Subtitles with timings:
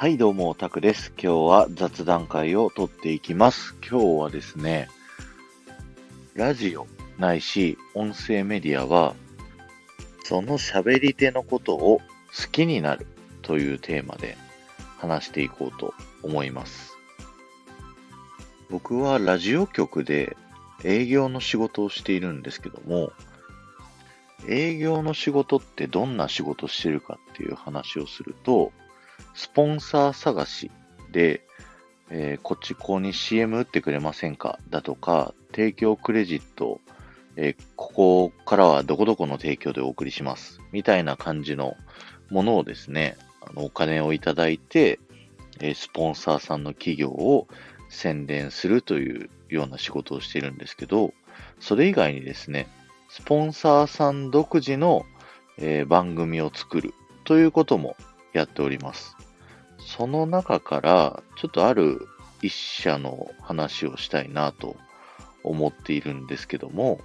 [0.00, 1.12] はい、どうも、タクです。
[1.22, 3.76] 今日は雑談会を撮っていきます。
[3.86, 4.88] 今日はですね、
[6.32, 6.86] ラジオ
[7.18, 9.14] ないし音声メディアは、
[10.24, 12.00] その喋り手のことを
[12.34, 13.06] 好きになる
[13.42, 14.38] というテーマで
[14.96, 15.92] 話していこうと
[16.22, 16.96] 思います。
[18.70, 20.34] 僕はラジオ局で
[20.82, 23.12] 営業の仕事をしているんですけども、
[24.48, 28.72] 営業の仕事ってどんな仕事してるかっていう話をすると、
[29.40, 30.70] スポンサー探し
[31.12, 31.40] で、
[32.10, 36.78] えーこっちここに CM 打ってくれませんかだとか、提供クレジット、
[37.36, 40.60] えーここからはどこどこの提供でお送りします。
[40.72, 41.78] みたいな感じの
[42.28, 45.00] ものをですね、あのお金をいただいて、
[45.58, 47.48] えースポンサーさんの企業を
[47.88, 51.14] 宣伝するというような仕事をしているんですけど、
[51.60, 52.68] それ以外にですね、
[53.08, 55.06] スポンサーさん独自の、
[55.56, 56.92] え番組を作る
[57.24, 57.96] ということも
[58.34, 59.16] やっております。
[59.80, 62.06] その中から、ちょっとある
[62.42, 64.76] 一社の話をしたいなと
[65.42, 67.00] 思っているんですけども、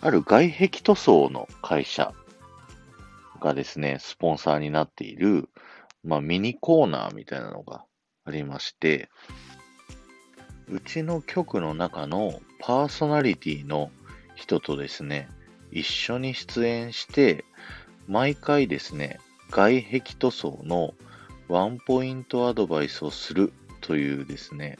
[0.00, 2.14] ある外壁塗装の会社
[3.40, 5.48] がですね、スポンサーになっている、
[6.04, 7.84] まあ、ミニコーナーみたいなのが
[8.24, 9.10] ありまして、
[10.68, 13.90] うちの局の中のパーソナリティの
[14.36, 15.28] 人とですね、
[15.72, 17.44] 一緒に出演して、
[18.06, 19.18] 毎回ですね、
[19.50, 20.94] 外壁塗装の
[21.50, 24.78] ワンポイントアドバイスをするというですね、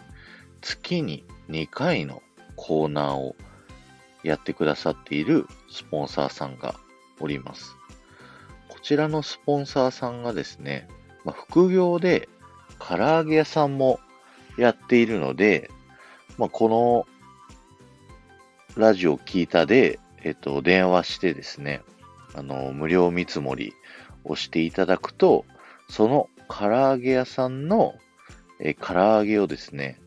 [0.60, 2.22] 月に2回の
[2.54, 3.34] コーナーを
[4.22, 6.76] やってくださっているスポンサーさんが
[7.18, 7.74] おります。
[8.68, 10.86] こちらのスポンサーさんがですね、
[11.24, 12.28] まあ、副業で
[12.78, 13.98] 唐揚げ屋さんも
[14.56, 15.72] やっているので、
[16.38, 17.06] まあ、この
[18.80, 21.82] ラジオ聞いたで、えっと、電話してですね、
[22.32, 23.74] あの、無料見積もり
[24.22, 25.44] をしていただくと、
[25.88, 27.94] その唐揚げ屋さんの、
[28.58, 29.98] えー唐揚げをですね、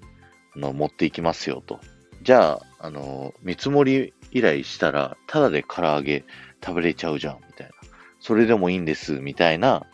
[0.56, 1.80] あの、持っていきますよと。
[2.22, 6.26] じゃあ、あの、見積もり依頼したら、ただで唐揚げ
[6.64, 7.74] 食べれちゃうじゃん、みたいな。
[8.20, 9.86] それでもいいんです、みたいな、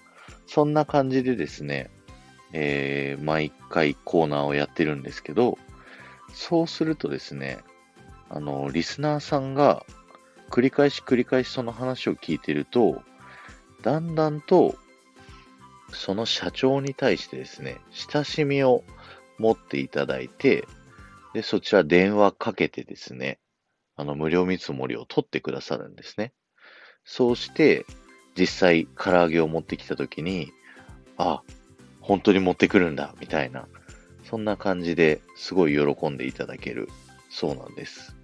[0.47, 1.89] そんな感じでですね、
[2.51, 5.57] えー毎回コーナーをやってるんですけど、
[6.33, 7.59] そうするとですね、
[8.29, 9.85] あの、リスナーさんが
[10.49, 13.01] 繰り返し繰り返しその話を聞いてると、
[13.81, 14.75] だんだんと、
[15.91, 18.83] その社長に対してですね、親しみを
[19.37, 20.67] 持っていただいて、
[21.33, 23.39] で、そちら電話かけてですね、
[23.95, 26.33] あの、無料見積もりを取ってくださるんですね。
[27.03, 27.85] そうして、
[28.37, 30.51] 実際、唐揚げを持ってきたときに、
[31.17, 31.41] あ、
[31.99, 33.67] 本当に持ってくるんだ、みたいな、
[34.23, 36.87] そんな感じですごい喜んでいただける
[37.29, 38.15] そうなんです。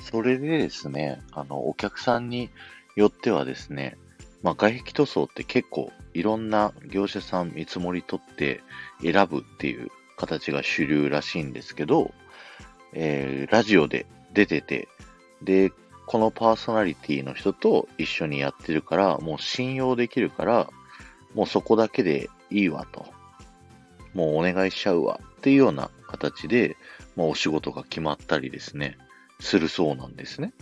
[0.00, 2.50] それでですね、あの、お客さんに
[2.96, 3.96] よってはですね、
[4.42, 8.60] まあ、外壁塗装って結構いろんな業者さん見積もり取って
[9.02, 12.12] 選ぶっていう形が主流らしいんですけど、
[12.92, 14.88] えーラジオで出てて、
[15.42, 15.72] で、
[16.06, 20.70] このパーソナリティの人と一緒にやってるから、もう信用できるから、
[21.34, 23.06] もうそこだけでいいわと。
[24.12, 26.76] もうお願いしちゃうわっていうような形で、
[27.16, 28.98] まあ、お仕事が決まったりですね、
[29.38, 30.52] するそうなんですね。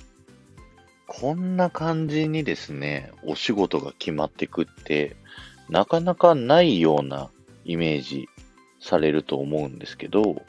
[1.21, 5.17] こんな感じにですね、お仕事が決まってくって、
[5.69, 7.29] なかなかないような
[7.65, 8.29] イメージ
[8.81, 10.43] されると思うんですけど、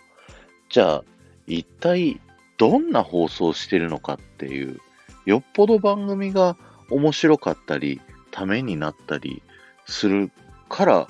[0.70, 1.04] じゃあ、
[1.48, 2.22] 一体
[2.60, 4.80] どんな放送してるのかっていう、
[5.26, 6.56] よっぽど番組が
[6.92, 9.42] 面白かったり、ためになったり
[9.88, 10.32] する
[10.70, 11.08] から、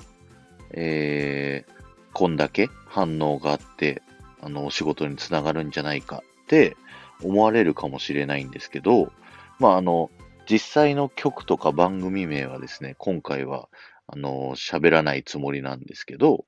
[0.72, 1.72] えー、
[2.14, 4.00] こんだけ反応があって、
[4.40, 6.78] あの、お仕事につながるんじゃないかって
[7.22, 9.12] 思われるかもしれないんですけど、
[9.60, 10.10] まあ、あの、
[10.50, 13.68] 実際の曲とか番組名はですね、今回は、
[14.08, 16.46] あの、喋らないつもりなんですけど、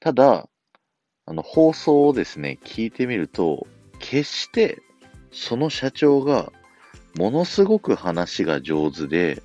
[0.00, 0.48] ただ、
[1.26, 3.66] あの、放送をですね、聞いてみると、
[3.98, 4.78] 決して、
[5.32, 6.52] その社長が、
[7.16, 9.42] ものすごく話が上手で、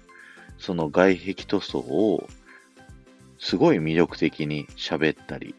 [0.58, 2.28] その外壁塗装を、
[3.40, 5.56] すごい魅力的に喋ったり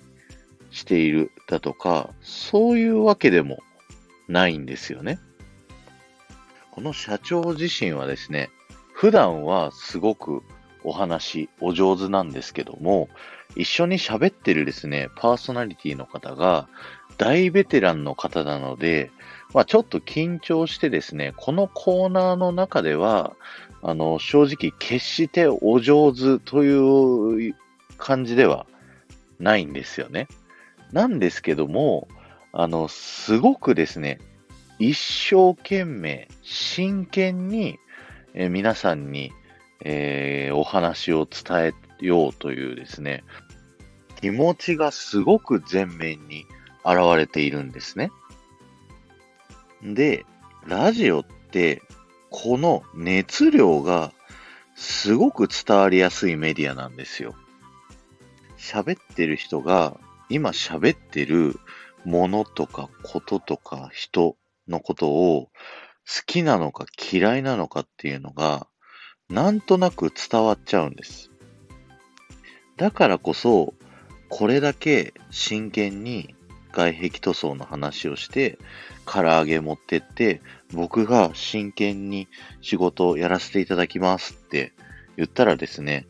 [0.70, 3.58] しているだとか、そういうわけでも
[4.28, 5.18] ないんですよね。
[6.80, 8.48] この社長自身はですね、
[8.94, 10.42] 普段はすごく
[10.82, 13.10] お話、お上手なんですけども、
[13.54, 16.68] 一緒に喋ってるですね、パーソナリティの方が
[17.18, 19.10] 大ベテランの方なので、
[19.52, 23.36] まあちょっと緊張してですね、このコーナーの中では、
[23.82, 27.54] あの、正直決してお上手という
[27.98, 28.64] 感じでは
[29.38, 30.28] ないんですよね。
[30.92, 32.08] なんですけども、
[32.52, 34.18] あの、すごくですね、
[34.80, 37.78] 一生懸命、真剣に、
[38.32, 39.30] えー皆さんに、
[39.84, 43.22] えーお話を伝えようというですね、
[44.22, 46.46] 気持ちがすごく前面に
[46.82, 48.10] 現れているんですね。
[49.82, 50.24] で、
[50.66, 51.82] ラジオって、
[52.30, 54.14] この熱量が
[54.76, 57.34] すごく伝わりやすいメディアなんですよ。
[58.56, 59.98] 喋ってる人が
[60.30, 61.60] 今喋ってる
[62.06, 64.36] ものとかこととか人
[64.70, 65.50] のことを
[66.06, 68.66] 好きなのか嫌いなのかっていうのが
[69.28, 71.30] なんとなく伝わっちゃうんです。
[72.76, 73.74] だからこそ
[74.28, 76.34] これだけ真剣に
[76.72, 78.58] 外壁塗装の話をして、
[79.04, 80.40] 唐揚げ持ってって、
[80.72, 82.28] 僕が真剣に
[82.60, 84.72] 仕事をやらせていただきますって
[85.16, 86.06] 言ったらですね、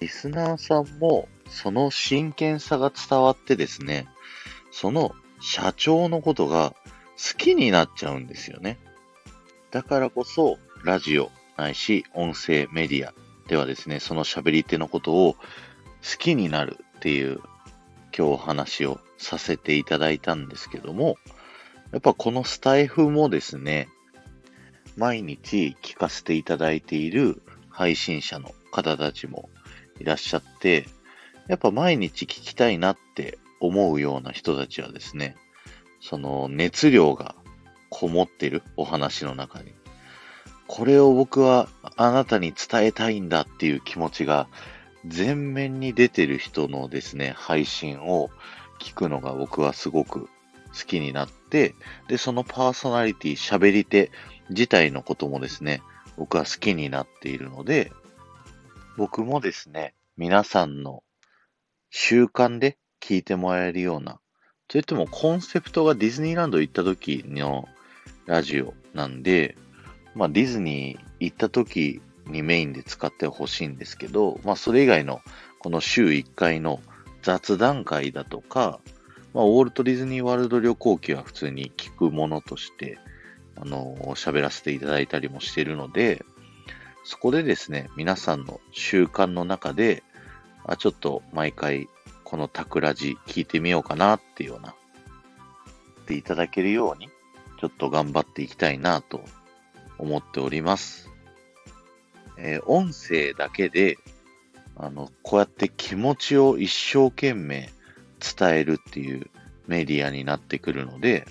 [0.00, 4.06] リスナーさんもその真剣さが伝わってですね、
[4.70, 6.74] その社長のことが
[7.16, 8.78] 好きになっちゃうんですよね。
[9.70, 13.14] だからこそ、ラジオないし音声メディア
[13.48, 15.38] ではですね、その喋り手のことを好
[16.18, 17.40] きになるっていう
[18.16, 21.16] 今日お話をさせていただいたんですけども、
[21.92, 23.88] やっぱこのスタイフもですね、
[24.96, 29.50] 毎日聞かせていただいている配信者の方たちも
[30.00, 30.86] いらっしゃって、
[31.48, 35.36] やっぱ毎日聞きたいなって思うような人たちはですね、
[36.00, 37.34] その熱量が
[37.90, 39.72] こもってるお話の中に、
[40.66, 44.48] これを僕はあなたに伝えたいんだっていう気持ちが
[45.04, 48.30] 前面に出てる人のですね、配信を
[48.80, 50.28] 聞くのが僕はすごく好
[50.86, 51.74] きになって、
[52.08, 54.10] で、そのパーソナリティ、喋り手
[54.50, 55.82] 自体のこともですね、
[56.16, 57.92] 僕は好きになっているので、
[58.96, 61.02] 僕もですね、皆さんの
[61.90, 64.20] 習慣で聞いてもらえるような、
[64.68, 67.68] といってもコンセプトがディズニーランド行った時の
[68.26, 69.56] ラジオなんで、
[70.14, 75.20] まあディズニー行った時にメインで使ってほしいんですけど、まあそれ以外の
[75.60, 76.80] この週1回の
[77.22, 78.80] 雑談会だとか、
[79.34, 82.98] まあ、ウォルト・ディズニー・ワールド旅行記は普通に聞くものとして、
[83.56, 86.24] あの喋らせていただいたりもしているので、
[87.04, 90.02] そこでですね、皆さんの習慣の中で、
[90.64, 91.88] あ、ちょっと毎回
[92.26, 94.74] このタクラジ聞いてみようかなっていうような、っ
[96.06, 97.08] ていただけるように、
[97.60, 99.24] ちょっと頑張っていきたいなと
[99.96, 101.08] 思っております。
[102.36, 103.96] えー、音声だけで、
[104.76, 107.70] あの、こうやって気持ちを一生懸命
[108.18, 109.30] 伝えるっていう
[109.68, 111.28] メディアになってくるので、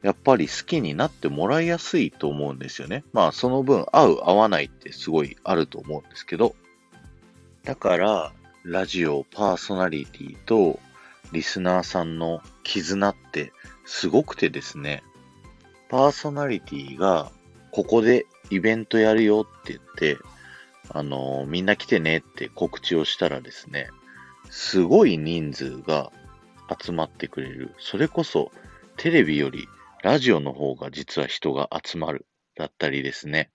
[0.00, 3.04] やっぱり好きになってもらいやすいと思うんですよね。
[3.12, 6.56] まあその分合う合わないってすごいあると思うんですけど、
[7.64, 8.32] だから
[8.64, 10.80] ラジオパーソナリティと
[11.32, 13.52] リスナーさんの絆って
[13.84, 15.02] すごくてですね、
[15.90, 17.30] パーソナリティが
[17.72, 20.16] ここでイベントやるよって言って、
[20.88, 23.88] あのー、みんな来てねって告知をしたらですね、
[24.48, 26.10] すごい人数が
[26.82, 27.74] 集まってくれる。
[27.78, 28.50] それこそ
[28.96, 29.68] テレビより
[30.02, 32.26] ラジオの方が実は人が集まる。
[32.56, 33.50] だったりですね。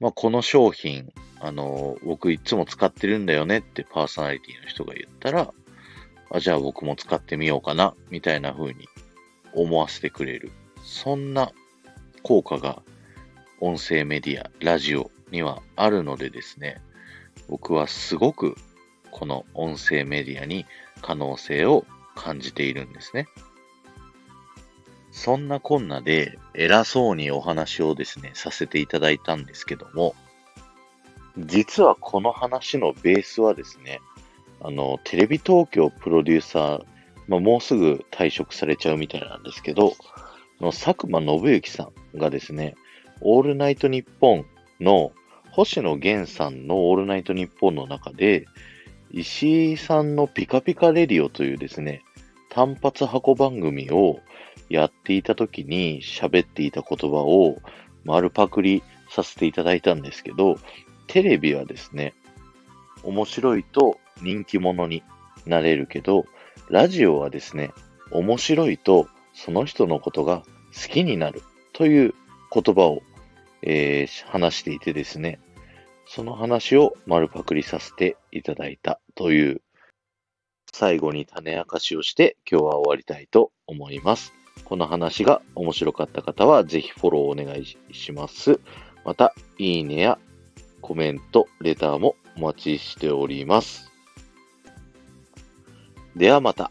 [0.00, 5.52] まあ、この商品、あの、僕いつも使ってるんだよねってパーソナリティの人が言ったら、
[6.30, 8.88] あ、じゃあ僕も使ってみようかな、みたいな風に
[9.54, 10.52] 思わせてくれる。
[10.82, 11.52] そんな
[12.22, 12.82] 効果が
[13.60, 16.80] 音声メディア、ラジオにはあるのでですね、
[17.48, 18.56] 僕はすごく
[19.10, 20.66] この音声メディアに
[21.00, 23.28] 可能性を感じているんですね。
[25.16, 30.14] そんなこんなで偉そうにお話をですね、させていただいたんですけども、
[31.38, 34.02] 実はこの話のベースはですね、
[34.60, 36.84] あの、テレビ東京プロデューサー、
[37.28, 39.94] まあ、もうすぐ退職されちゃうみたいなんですけど、
[40.60, 42.74] の佐久間信之さんがですね、
[43.22, 44.46] オールナイトニッポン
[44.80, 45.12] の
[45.50, 48.44] 星野源さんのオールナイトニッポンの中で、
[49.12, 52.02] 石井さんのピカピカレディオというですね、
[52.56, 54.20] 単発箱番組を
[54.70, 57.58] やっていた時に喋っていた言葉を
[58.06, 60.56] 丸パクリさせていただいたんですけど、
[61.06, 62.14] テレビはですね、
[63.02, 65.02] 面白いと人気者に
[65.44, 66.24] なれるけど、
[66.70, 67.72] ラジオはですね、
[68.10, 71.42] 面白いとその人のことが好きになる
[71.74, 72.14] という
[72.50, 73.02] 言葉を、
[73.60, 75.40] えー、話していてですね、
[76.06, 79.60] その話を丸パクリさせていただいたという、
[80.78, 84.34] 最後に種明かしをして今日は終わりたいと思います。
[84.66, 87.64] この話が面白かった方はぜひフォローお願い
[87.94, 88.60] します。
[89.02, 90.18] また、いいねや
[90.82, 93.90] コメント、レターもお待ちしております。
[96.14, 96.70] ではまた。